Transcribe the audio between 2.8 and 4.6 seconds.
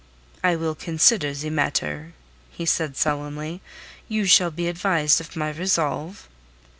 sullenly. "You shall